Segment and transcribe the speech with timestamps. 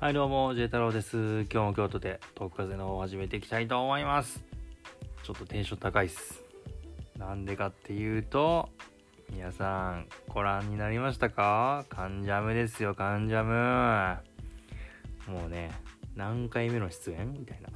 [0.00, 1.16] はい、どうも、ジェ太郎です。
[1.16, 4.44] 今日も京都でトーク風の方を始めていきたいと思います。
[5.24, 6.44] ちょっとテンション高いっす。
[7.18, 8.68] なんでかっていうと、
[9.32, 11.84] 皆さん、ご覧になりましたか？
[11.88, 14.18] カンジャムですよ、カンジャム。
[15.32, 15.72] もうね、
[16.14, 17.32] 何回目の出演？
[17.32, 17.68] みたいな。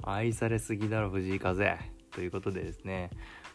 [0.02, 1.76] 愛されすぎだろ、藤井風。
[2.12, 3.10] ということでですね、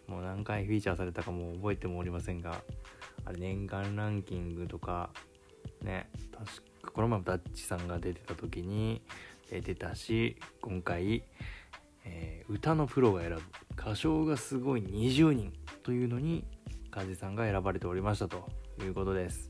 [0.05, 2.61] もう何回フィーチャーされたかも覚えてもおりませんが、
[3.25, 5.09] あれ年間ランキングとか、
[5.81, 6.45] ね確
[6.81, 9.01] かこの前もダッチさんが出てた時に
[9.49, 11.23] 出たし今回、
[12.05, 13.41] えー歌のプロが選ぶ。
[13.79, 16.43] 歌唱がすごい20人というのに
[16.91, 18.49] 梶さんが選ばれておりましたと
[18.81, 19.49] いうことです。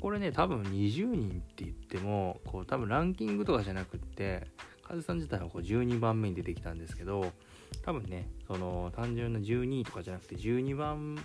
[0.00, 4.46] これね多分20人って言ってもこう多分ランキングとかじゃなくって
[4.82, 7.32] 梶さん自体はこう12番目に出てきたんですけど
[7.84, 11.18] 多分ねその単純な12位とかじゃなくて12番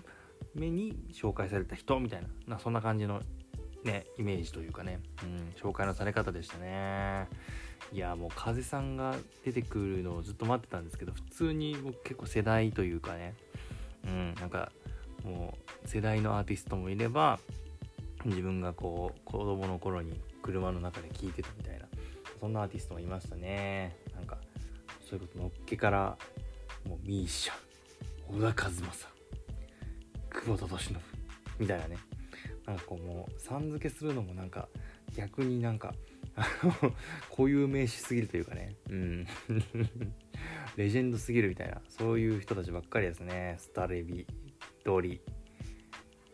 [0.55, 3.21] 目に紹介された人みたいななそんな感じの
[3.83, 7.27] ね、イメージというかね、うん、紹介のされ方でしたね。
[7.93, 13.35] いや、もう風さんが出てくるのをずっと待ってたんですけど、普通に僕結構世代というかね、
[14.05, 14.71] うん、なんか
[15.23, 17.39] もう世代のアーティストもいれば、
[18.25, 21.85] 自分がこう子供の頃に車の中で聴いてたみたいな、
[22.39, 23.97] そんなアーティストもいましたね。
[24.15, 24.37] なんか、
[25.09, 26.17] そういうことのっけから、
[26.85, 27.53] もうミーシャ、
[28.27, 29.07] 小田和正、
[30.29, 31.01] 久保田利伸、
[31.59, 31.97] みたいなね。
[32.67, 34.67] なんかこうもうさん付けするのもなんか
[35.15, 35.93] 逆になんか
[36.35, 36.93] あの
[37.31, 38.75] 固有名詞すぎるというかね。
[38.89, 39.27] うん。
[40.75, 41.81] レジェンドすぎるみたいな。
[41.87, 43.55] そういう人たちばっかりですね。
[43.57, 44.27] スタレビ
[44.83, 45.21] ドリ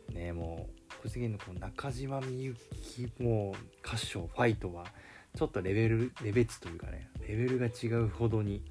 [0.10, 0.68] ねも
[1.00, 4.86] う個人的にこの中島みゆきもう歌唱ファイトは
[5.36, 7.12] ちょっとレベルレベチというかね。
[7.28, 8.64] レベルが違うほどに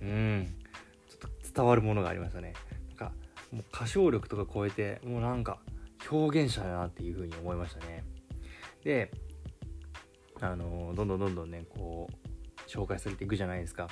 [0.00, 0.46] うん。
[1.08, 2.54] ちょっと伝わるものがありましたね。
[2.88, 3.12] なんか
[3.52, 5.60] もう歌唱力とか超えてもうなんか
[6.10, 8.04] 表現者だなっていう風に思いましたね。
[8.84, 9.10] で
[10.40, 13.88] あのどんどんどんどんねこう紹介されていくじゃないですか。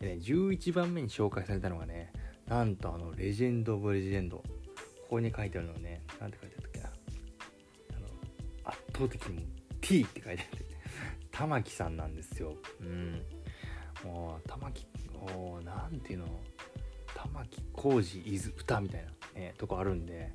[0.00, 2.12] でね11番目に紹介されたのがね
[2.46, 4.44] なんとあのレジェンド・オブ・レジェンドこ
[5.10, 6.88] こに書いてあるのはねなんて書いてあったっけな。
[7.96, 9.46] あの圧倒的に
[9.80, 10.68] T って書いてあって。
[11.30, 12.54] 玉木さんなんですよ。
[12.80, 13.22] うん。
[14.04, 14.86] もう玉木
[15.36, 16.26] おなんていうの。
[17.14, 19.04] 玉置浩二 is 歌みたい
[19.34, 20.32] な、ね、とこあるんで。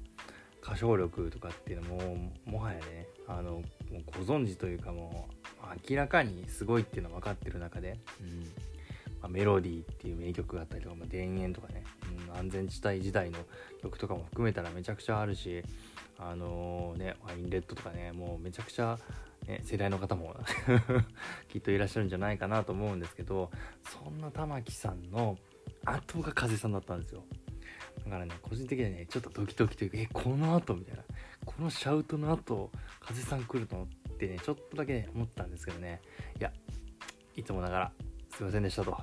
[0.63, 3.63] 歌唱力とかっていうのももはやねあのもう
[4.05, 5.27] ご存知というかも
[5.61, 8.43] う明らかにすごいっていうのは分かってる中で、うん。
[9.23, 11.83] まあ、メロディーっていう名曲があったりとか、まあ、田園とかね、
[12.29, 13.39] うん、安全地帯時代の
[13.81, 15.63] 曲とかも含めたらめちゃくちゃあるし
[16.19, 18.99] あのねワインレッドとかねもうめちゃくちゃ、
[19.47, 20.35] ね、世代の方も
[21.47, 23.49] きっといらっしゃるんじゃないかなと思うんですけど
[23.83, 25.37] そんな玉木さんの
[25.85, 27.23] 後が風さんだったんですよ。
[28.05, 30.75] だからね個人的にはねちょっとドキドキというかえこの後？
[30.75, 31.03] みたいな。
[31.45, 33.83] このシャウトの後風さん来るの？
[33.83, 36.01] ってねちょっとだけね思ったんですけどね。
[36.39, 36.51] いや
[37.35, 37.91] いつもながら
[38.35, 38.97] すいませんでしたと。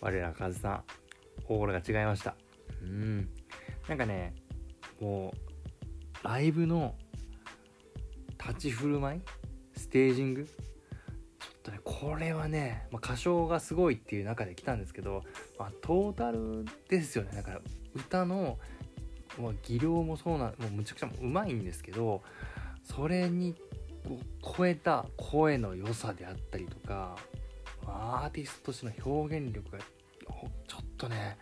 [0.00, 0.82] 我ら風さん
[1.46, 2.36] 心が違いました。
[2.82, 3.28] うん。
[3.88, 4.34] なんかね
[5.00, 5.32] も
[6.22, 6.94] うライブの
[8.38, 9.20] 立ち振る舞い？
[9.76, 10.44] ステージング？
[10.44, 15.22] ちょっとねこれはね、まあ、歌唱がすごいっていう中で来たんですけど、
[15.58, 17.30] まあ、トータルですよね。
[17.34, 17.60] だから
[17.96, 18.58] 歌の、
[19.40, 22.22] まあ、技量もそうなもうむちゃくちゃうまいんですけど
[22.84, 23.54] それに
[24.56, 27.16] 超えた声の良さであったりとか
[27.86, 31.36] アーティストとしての表現力がちょっとね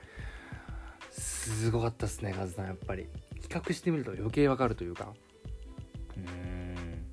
[1.10, 3.06] すごかったですねカズさんやっぱり。
[3.44, 5.12] 比較してみると余計わかるというか。
[6.16, 7.06] うん。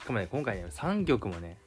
[0.00, 1.58] しかもね今回ね3曲もね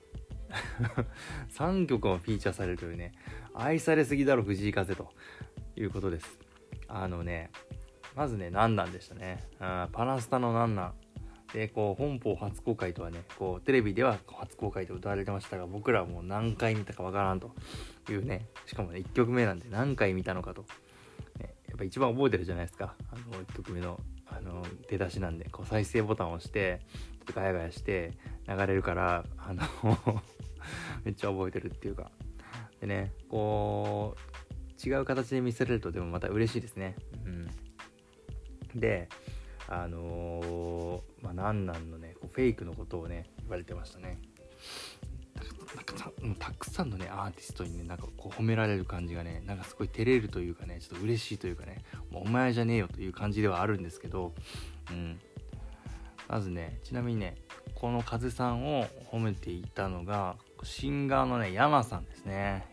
[1.52, 3.14] 3曲もフィーチャーされるというね
[3.54, 5.12] 愛されすぎだろ藤井風と
[5.76, 6.49] いうことです。
[6.90, 7.52] あのね
[8.16, 9.44] まずねなんなんでしたね。
[9.60, 10.94] あパラスタのなんなん。
[11.54, 17.52] でこう本邦初公開とはねこうテレビでは初公開と歌われてましたが僕らはもう何回見たかわからんと。
[18.10, 18.48] いうね。
[18.66, 20.66] しかもね1曲目なんで何回見たのかと、
[21.40, 22.96] ね、やっぱ一番覚えてるじゃないですか。
[23.12, 25.46] あの1曲目のあの出だしなんで。
[25.50, 26.82] こう再生ボタンを押して
[27.20, 29.62] ちょっとガヤガヤして流れるからあの
[31.04, 32.12] めっちゃ覚えてるっていうか。
[32.80, 34.29] でねこう
[34.84, 36.96] 違う形で見せれるとでもまた嬉しいですね。
[37.26, 38.80] うん。
[38.80, 39.10] で
[39.68, 44.20] あのー、まあなんなんのねこうフェイクのことをね言われてましたね。
[45.76, 54.34] なんかたもうたくさんのねアーティストにねなんかこう褒められる感じがねなんかすごい照れるというかねちょっと嬉しいというかねもうお前じゃねえよという感じではあるんですけど
[54.90, 55.20] うん。
[56.28, 57.36] まずねちなみにね
[57.74, 62.68] この風さんを褒めていたのがシンガーのね山さんですね。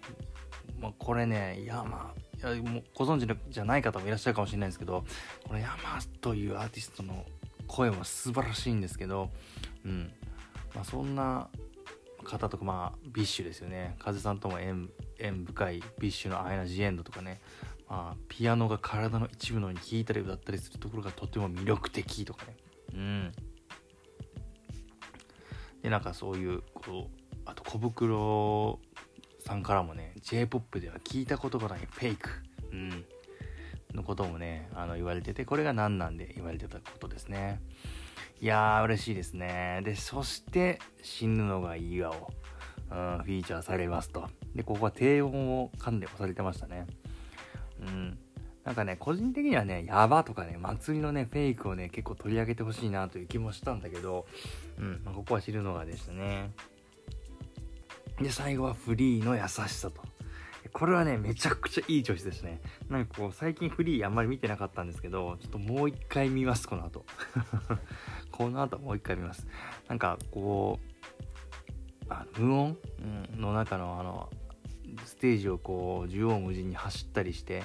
[0.81, 5.05] まあ、これね山いやもうご存知じゃない方もいらっしゃるかもしれないんですけど
[5.47, 5.77] この山
[6.21, 7.25] というアーティストの
[7.67, 9.31] 声も素晴らしいんですけど、
[9.85, 10.13] うん、
[10.75, 11.49] まあ、そんな
[12.25, 13.97] 方とかまあ BiSH ですよね。
[13.99, 17.41] 風さんとも縁縁深い BiSH の「アイナ・ジ・エンド」とかね、
[17.89, 22.57] まあ、ピアノが体の一部のように弾いたり歌ったりするところがとても魅力的とかね。
[22.95, 23.33] うん。
[25.83, 28.81] でなんかそういうこうあと小袋
[29.47, 32.31] さんからもね J-POP では聞いたことがないフェイク、
[32.73, 33.05] うん、
[33.95, 37.61] のこともねあの言われててこれが何なんで言われてたことですね。
[38.41, 39.83] いやー嬉しいですね。
[39.85, 42.31] でそして死ぬのがいいわを、
[42.91, 44.29] うん、フィーチャーされますと。
[44.55, 46.87] でここは低音を噛んで押されてましたね。
[47.81, 48.19] うん。
[48.65, 54.27] なんかね、個人的にはね、やばとかね、祭りのね、フェイクをね、結構取り上げてほしいなという気もしたんだけど、
[54.77, 56.51] うん、まあ、ここは知るのがでしたね。
[58.21, 60.03] で、最後はフリーの優しさと。
[60.73, 62.61] これはね、めちゃくちゃいいチョイスですね。
[62.89, 67.05] なんかこう、最近フリーあんまり見てなかったんですけど、ちょっともう一回見ます、この後。
[68.31, 69.47] この後もう一回見ます。
[69.89, 72.79] なんかこう、あ無音、
[73.37, 74.31] の中のあの、
[75.05, 77.63] ステージをこう、縦横無尽に走ったりして、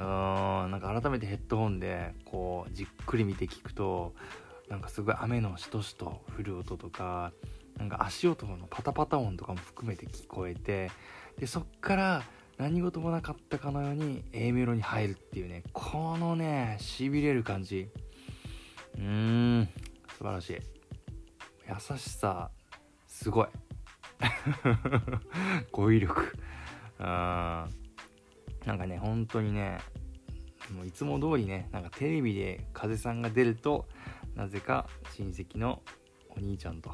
[0.00, 4.14] うーんなんか改めてヘッドホンでこうじっくり見て聞くと
[4.70, 7.32] なんかすごい雨のしとしと降る音とか
[7.80, 10.90] なんか足音のパタパタ音とかも含めて聞こえて
[11.38, 12.22] でそっから
[12.58, 17.88] 何事もなかったかのように A メロに入るっていうねこのねしびれる感じ。
[18.96, 19.68] うーん。
[20.18, 20.58] 素晴らしい。
[21.66, 22.50] 優しさ
[23.06, 23.46] すごい。
[25.72, 26.36] 語彙力。
[26.98, 27.66] うんな
[28.74, 29.78] んかね本当にね
[30.76, 33.86] もういつも通りねなんかテレビで風さんが出ると
[34.34, 34.86] なぜか
[35.16, 35.82] 親戚の
[36.28, 36.90] お兄ちゃんと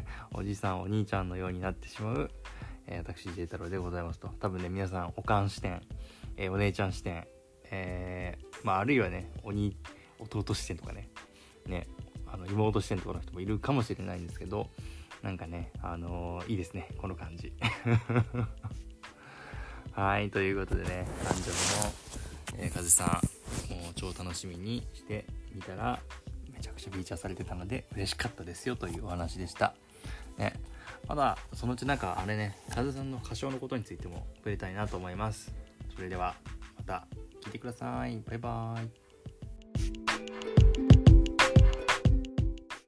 [0.32, 2.30] おじさんお兄ちゃんのようになってしまう、
[2.86, 4.28] えー、私 J 太郎でございますと。
[4.40, 5.82] 多分ね皆さんおかん視点、
[6.36, 7.26] えー、お姉ちゃん視点、
[7.70, 9.76] えー、まああるいはねお兄
[10.18, 11.08] 弟視点とかね
[11.66, 11.86] ね
[12.26, 14.70] あの妹視点とかの人もいるかもしれないんですけど
[15.22, 17.52] なんかねあのー、いいですねこの感じ。
[19.94, 25.24] はい、ということでね、誕生日の、えー、風さん、もう超楽しみにして
[25.54, 26.00] みたら、
[26.84, 29.74] めちゃくちゃフィーチャーされてたので、嬉しかったですよというお話でした。
[30.36, 30.52] ね、
[31.08, 35.54] まだ、そのうちなんか、あれね、風さんの歌唱のことについても触れたいなと思います。
[35.94, 36.34] それでは、
[36.76, 37.06] また
[37.42, 38.20] 聞いてください。
[38.26, 39.03] バイバーイ。